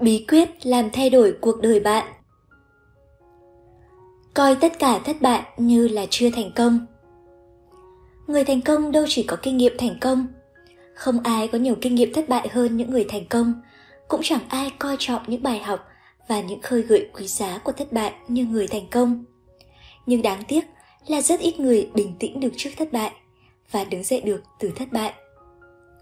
Bí 0.00 0.24
quyết 0.28 0.66
làm 0.66 0.90
thay 0.92 1.10
đổi 1.10 1.34
cuộc 1.40 1.60
đời 1.60 1.80
bạn. 1.80 2.12
Coi 4.34 4.56
tất 4.56 4.78
cả 4.78 4.98
thất 4.98 5.16
bại 5.20 5.42
như 5.56 5.88
là 5.88 6.06
chưa 6.10 6.30
thành 6.30 6.50
công. 6.56 6.86
Người 8.26 8.44
thành 8.44 8.60
công 8.60 8.92
đâu 8.92 9.04
chỉ 9.08 9.22
có 9.22 9.36
kinh 9.42 9.56
nghiệm 9.56 9.72
thành 9.78 9.98
công. 10.00 10.26
Không 10.94 11.20
ai 11.20 11.48
có 11.48 11.58
nhiều 11.58 11.74
kinh 11.80 11.94
nghiệm 11.94 12.12
thất 12.12 12.28
bại 12.28 12.48
hơn 12.52 12.76
những 12.76 12.90
người 12.90 13.06
thành 13.08 13.26
công. 13.26 13.52
Cũng 14.08 14.20
chẳng 14.24 14.48
ai 14.48 14.72
coi 14.78 14.96
trọng 14.98 15.22
những 15.26 15.42
bài 15.42 15.58
học 15.58 15.88
và 16.28 16.40
những 16.40 16.62
khơi 16.62 16.82
gợi 16.82 17.10
quý 17.12 17.26
giá 17.26 17.58
của 17.58 17.72
thất 17.72 17.92
bại 17.92 18.12
như 18.28 18.44
người 18.44 18.66
thành 18.66 18.86
công. 18.90 19.24
Nhưng 20.06 20.22
đáng 20.22 20.42
tiếc 20.48 20.64
là 21.06 21.20
rất 21.20 21.40
ít 21.40 21.60
người 21.60 21.90
bình 21.94 22.14
tĩnh 22.18 22.40
được 22.40 22.52
trước 22.56 22.70
thất 22.76 22.92
bại 22.92 23.12
và 23.70 23.84
đứng 23.84 24.02
dậy 24.02 24.20
được 24.20 24.42
từ 24.58 24.70
thất 24.76 24.92
bại. 24.92 25.12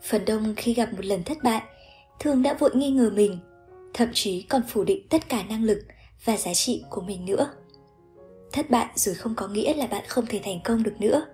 Phần 0.02 0.24
đông 0.24 0.54
khi 0.56 0.74
gặp 0.74 0.92
một 0.92 1.04
lần 1.04 1.22
thất 1.22 1.38
bại, 1.42 1.62
thường 2.20 2.42
đã 2.42 2.54
vội 2.54 2.70
nghi 2.74 2.90
ngờ 2.90 3.10
mình 3.14 3.38
thậm 3.96 4.08
chí 4.14 4.42
còn 4.42 4.62
phủ 4.68 4.84
định 4.84 5.08
tất 5.08 5.28
cả 5.28 5.42
năng 5.48 5.64
lực 5.64 5.78
và 6.24 6.36
giá 6.36 6.54
trị 6.54 6.84
của 6.90 7.00
mình 7.00 7.24
nữa. 7.24 7.50
Thất 8.52 8.70
bại 8.70 8.86
rồi 8.94 9.14
không 9.14 9.34
có 9.34 9.48
nghĩa 9.48 9.74
là 9.74 9.86
bạn 9.86 10.02
không 10.08 10.26
thể 10.26 10.40
thành 10.44 10.60
công 10.64 10.82
được 10.82 11.00
nữa. 11.00 11.26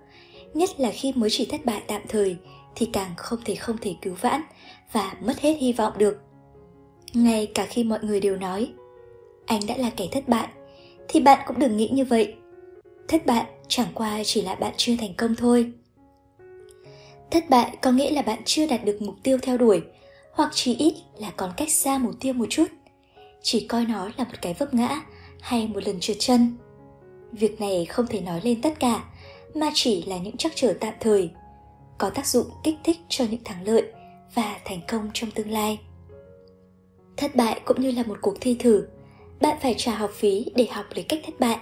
Nhất 0.53 0.69
là 0.77 0.91
khi 0.91 1.13
mới 1.15 1.29
chỉ 1.29 1.45
thất 1.45 1.65
bại 1.65 1.81
tạm 1.87 2.01
thời 2.09 2.37
thì 2.75 2.89
càng 2.93 3.13
không 3.17 3.39
thể 3.45 3.55
không 3.55 3.77
thể 3.77 3.95
cứu 4.01 4.15
vãn 4.21 4.41
và 4.91 5.13
mất 5.21 5.39
hết 5.39 5.53
hy 5.59 5.73
vọng 5.73 5.93
được. 5.97 6.17
Ngay 7.13 7.45
cả 7.45 7.65
khi 7.65 7.83
mọi 7.83 7.99
người 8.01 8.19
đều 8.19 8.35
nói, 8.35 8.73
anh 9.45 9.61
đã 9.67 9.77
là 9.77 9.89
kẻ 9.89 10.07
thất 10.11 10.27
bại, 10.27 10.47
thì 11.07 11.19
bạn 11.19 11.39
cũng 11.47 11.59
đừng 11.59 11.77
nghĩ 11.77 11.89
như 11.93 12.05
vậy. 12.05 12.35
Thất 13.07 13.25
bại 13.25 13.45
chẳng 13.67 13.91
qua 13.93 14.23
chỉ 14.25 14.41
là 14.41 14.55
bạn 14.55 14.73
chưa 14.77 14.95
thành 14.99 15.13
công 15.17 15.35
thôi. 15.35 15.71
Thất 17.31 17.49
bại 17.49 17.77
có 17.81 17.91
nghĩa 17.91 18.11
là 18.11 18.21
bạn 18.21 18.41
chưa 18.45 18.67
đạt 18.67 18.85
được 18.85 19.01
mục 19.01 19.15
tiêu 19.23 19.37
theo 19.41 19.57
đuổi 19.57 19.81
hoặc 20.33 20.49
chỉ 20.53 20.75
ít 20.75 20.93
là 21.19 21.31
còn 21.37 21.51
cách 21.57 21.71
xa 21.71 21.97
mục 21.97 22.15
tiêu 22.19 22.33
một 22.33 22.45
chút. 22.49 22.65
Chỉ 23.41 23.67
coi 23.67 23.85
nó 23.85 24.09
là 24.17 24.23
một 24.23 24.35
cái 24.41 24.53
vấp 24.53 24.73
ngã 24.73 25.01
hay 25.41 25.67
một 25.67 25.83
lần 25.85 25.99
trượt 25.99 26.17
chân. 26.19 26.57
Việc 27.31 27.61
này 27.61 27.85
không 27.85 28.07
thể 28.07 28.21
nói 28.21 28.41
lên 28.43 28.61
tất 28.61 28.79
cả, 28.79 29.03
mà 29.53 29.69
chỉ 29.73 30.03
là 30.03 30.17
những 30.17 30.37
trắc 30.37 30.51
trở 30.55 30.73
tạm 30.79 30.93
thời, 30.99 31.29
có 31.97 32.09
tác 32.09 32.27
dụng 32.27 32.47
kích 32.63 32.75
thích 32.83 32.97
cho 33.09 33.25
những 33.31 33.43
thắng 33.43 33.67
lợi 33.67 33.83
và 34.33 34.59
thành 34.65 34.79
công 34.87 35.09
trong 35.13 35.31
tương 35.31 35.51
lai. 35.51 35.79
Thất 37.17 37.35
bại 37.35 37.61
cũng 37.65 37.81
như 37.81 37.91
là 37.91 38.03
một 38.03 38.17
cuộc 38.21 38.37
thi 38.41 38.55
thử, 38.59 38.87
bạn 39.41 39.57
phải 39.61 39.75
trả 39.77 39.95
học 39.95 40.11
phí 40.13 40.45
để 40.55 40.67
học 40.71 40.85
lấy 40.95 41.03
cách 41.03 41.19
thất 41.25 41.39
bại. 41.39 41.57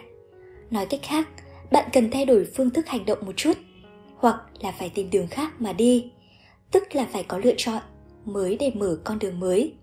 Nói 0.71 0.85
cách 0.85 0.99
khác, 1.03 1.29
bạn 1.71 1.89
cần 1.93 2.11
thay 2.11 2.25
đổi 2.25 2.47
phương 2.55 2.69
thức 2.69 2.87
hành 2.87 3.05
động 3.05 3.25
một 3.25 3.33
chút, 3.35 3.57
hoặc 4.15 4.35
là 4.59 4.71
phải 4.71 4.89
tìm 4.89 5.09
đường 5.09 5.27
khác 5.27 5.53
mà 5.59 5.73
đi, 5.73 6.11
tức 6.71 6.95
là 6.95 7.07
phải 7.11 7.23
có 7.23 7.37
lựa 7.37 7.53
chọn 7.57 7.81
mới 8.25 8.57
để 8.59 8.71
mở 8.75 8.97
con 9.03 9.19
đường 9.19 9.39
mới. 9.39 9.73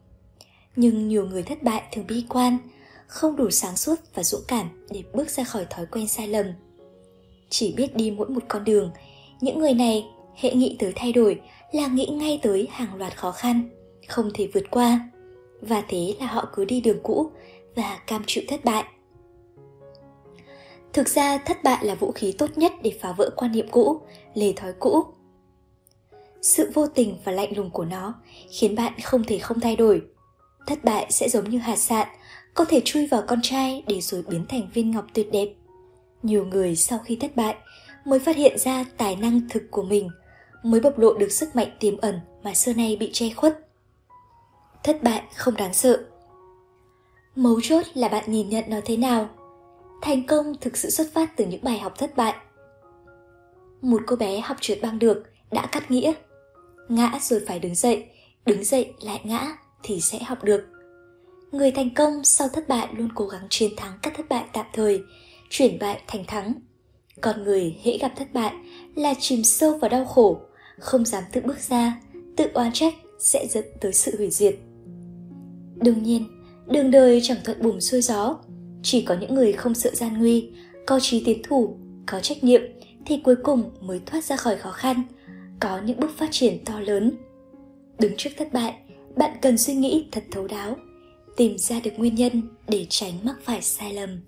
Nhưng 0.76 1.08
nhiều 1.08 1.26
người 1.26 1.42
thất 1.42 1.62
bại 1.62 1.82
thường 1.92 2.06
bi 2.06 2.24
quan, 2.28 2.58
không 3.06 3.36
đủ 3.36 3.50
sáng 3.50 3.76
suốt 3.76 3.94
và 4.14 4.22
dũng 4.22 4.44
cảm 4.48 4.86
để 4.90 5.02
bước 5.12 5.30
ra 5.30 5.44
khỏi 5.44 5.66
thói 5.70 5.86
quen 5.86 6.08
sai 6.08 6.28
lầm. 6.28 6.46
Chỉ 7.50 7.74
biết 7.76 7.96
đi 7.96 8.10
mỗi 8.10 8.28
một 8.28 8.42
con 8.48 8.64
đường, 8.64 8.90
những 9.40 9.58
người 9.58 9.74
này 9.74 10.06
hệ 10.36 10.54
nghĩ 10.54 10.76
tới 10.78 10.92
thay 10.96 11.12
đổi 11.12 11.40
là 11.72 11.86
nghĩ 11.86 12.06
ngay 12.06 12.40
tới 12.42 12.68
hàng 12.70 12.94
loạt 12.94 13.16
khó 13.16 13.32
khăn, 13.32 13.68
không 14.08 14.30
thể 14.34 14.48
vượt 14.54 14.64
qua. 14.70 15.10
Và 15.60 15.84
thế 15.88 16.14
là 16.20 16.26
họ 16.26 16.48
cứ 16.54 16.64
đi 16.64 16.80
đường 16.80 17.00
cũ 17.02 17.30
và 17.76 17.98
cam 18.06 18.22
chịu 18.26 18.44
thất 18.48 18.64
bại. 18.64 18.84
Thực 20.92 21.08
ra 21.08 21.38
thất 21.38 21.64
bại 21.64 21.86
là 21.86 21.94
vũ 21.94 22.12
khí 22.12 22.32
tốt 22.38 22.50
nhất 22.56 22.72
để 22.82 22.92
phá 23.00 23.12
vỡ 23.12 23.30
quan 23.36 23.52
niệm 23.52 23.66
cũ, 23.70 24.00
lề 24.34 24.52
thói 24.52 24.72
cũ 24.78 25.04
sự 26.42 26.70
vô 26.74 26.86
tình 26.86 27.16
và 27.24 27.32
lạnh 27.32 27.56
lùng 27.56 27.70
của 27.70 27.84
nó, 27.84 28.14
khiến 28.50 28.74
bạn 28.74 28.92
không 29.00 29.24
thể 29.24 29.38
không 29.38 29.60
thay 29.60 29.76
đổi. 29.76 30.02
Thất 30.66 30.84
bại 30.84 31.06
sẽ 31.10 31.28
giống 31.28 31.50
như 31.50 31.58
hạt 31.58 31.76
sạn, 31.76 32.08
có 32.54 32.64
thể 32.64 32.80
chui 32.84 33.06
vào 33.06 33.22
con 33.26 33.38
trai 33.42 33.84
để 33.86 34.00
rồi 34.00 34.22
biến 34.28 34.46
thành 34.48 34.68
viên 34.74 34.90
ngọc 34.90 35.04
tuyệt 35.14 35.32
đẹp. 35.32 35.48
Nhiều 36.22 36.44
người 36.44 36.76
sau 36.76 36.98
khi 36.98 37.16
thất 37.16 37.36
bại 37.36 37.56
mới 38.04 38.18
phát 38.18 38.36
hiện 38.36 38.58
ra 38.58 38.84
tài 38.96 39.16
năng 39.16 39.40
thực 39.50 39.62
của 39.70 39.82
mình, 39.82 40.10
mới 40.62 40.80
bộc 40.80 40.98
lộ 40.98 41.12
được 41.12 41.32
sức 41.32 41.56
mạnh 41.56 41.68
tiềm 41.80 41.96
ẩn 41.96 42.20
mà 42.42 42.54
xưa 42.54 42.72
nay 42.72 42.96
bị 43.00 43.10
che 43.12 43.30
khuất. 43.30 43.58
Thất 44.84 45.02
bại 45.02 45.22
không 45.34 45.56
đáng 45.56 45.74
sợ. 45.74 46.04
Mấu 47.36 47.60
chốt 47.62 47.86
là 47.94 48.08
bạn 48.08 48.24
nhìn 48.26 48.48
nhận 48.48 48.64
nó 48.68 48.76
thế 48.84 48.96
nào. 48.96 49.28
Thành 50.02 50.26
công 50.26 50.54
thực 50.60 50.76
sự 50.76 50.90
xuất 50.90 51.06
phát 51.14 51.36
từ 51.36 51.46
những 51.46 51.64
bài 51.64 51.78
học 51.78 51.98
thất 51.98 52.16
bại. 52.16 52.34
Một 53.80 54.02
cô 54.06 54.16
bé 54.16 54.40
học 54.40 54.56
trượt 54.60 54.78
băng 54.82 54.98
được 54.98 55.24
đã 55.50 55.66
cắt 55.66 55.90
nghĩa 55.90 56.12
ngã 56.88 57.18
rồi 57.22 57.40
phải 57.46 57.58
đứng 57.58 57.74
dậy 57.74 58.04
đứng 58.48 58.64
dậy 58.64 58.92
lại 59.00 59.20
ngã 59.24 59.56
thì 59.82 60.00
sẽ 60.00 60.18
học 60.22 60.44
được. 60.44 60.64
Người 61.52 61.70
thành 61.70 61.94
công 61.94 62.24
sau 62.24 62.48
thất 62.48 62.68
bại 62.68 62.88
luôn 62.96 63.08
cố 63.14 63.26
gắng 63.26 63.46
chiến 63.50 63.70
thắng 63.76 63.98
các 64.02 64.12
thất 64.16 64.28
bại 64.28 64.44
tạm 64.52 64.66
thời, 64.72 65.00
chuyển 65.50 65.78
bại 65.78 66.00
thành 66.06 66.24
thắng. 66.26 66.52
Còn 67.20 67.44
người 67.44 67.76
hễ 67.82 67.98
gặp 67.98 68.12
thất 68.16 68.32
bại 68.32 68.52
là 68.94 69.14
chìm 69.20 69.44
sâu 69.44 69.78
vào 69.78 69.88
đau 69.88 70.04
khổ, 70.04 70.40
không 70.78 71.04
dám 71.04 71.24
tự 71.32 71.40
bước 71.40 71.58
ra, 71.68 72.00
tự 72.36 72.46
oan 72.54 72.72
trách 72.72 72.94
sẽ 73.18 73.46
dẫn 73.50 73.64
tới 73.80 73.92
sự 73.92 74.16
hủy 74.18 74.30
diệt. 74.30 74.56
Đương 75.76 76.02
nhiên, 76.02 76.26
đường 76.66 76.90
đời 76.90 77.20
chẳng 77.22 77.38
thuận 77.44 77.62
buồm 77.62 77.78
xuôi 77.78 78.02
gió. 78.02 78.38
Chỉ 78.82 79.02
có 79.02 79.16
những 79.20 79.34
người 79.34 79.52
không 79.52 79.74
sợ 79.74 79.90
gian 79.94 80.18
nguy, 80.18 80.50
có 80.86 81.00
trí 81.00 81.24
tiến 81.24 81.42
thủ, 81.42 81.76
có 82.06 82.20
trách 82.20 82.44
nhiệm 82.44 82.62
thì 83.06 83.20
cuối 83.24 83.36
cùng 83.36 83.70
mới 83.80 84.00
thoát 84.06 84.24
ra 84.24 84.36
khỏi 84.36 84.56
khó 84.56 84.70
khăn 84.70 85.02
có 85.60 85.80
những 85.84 86.00
bước 86.00 86.10
phát 86.16 86.28
triển 86.30 86.64
to 86.64 86.80
lớn. 86.80 87.12
Đứng 87.98 88.12
trước 88.16 88.30
thất 88.36 88.52
bại, 88.52 88.74
bạn 89.16 89.38
cần 89.42 89.58
suy 89.58 89.74
nghĩ 89.74 90.08
thật 90.12 90.24
thấu 90.30 90.46
đáo, 90.46 90.76
tìm 91.36 91.58
ra 91.58 91.80
được 91.80 91.90
nguyên 91.96 92.14
nhân 92.14 92.42
để 92.68 92.86
tránh 92.88 93.12
mắc 93.24 93.36
phải 93.42 93.62
sai 93.62 93.92
lầm. 93.92 94.20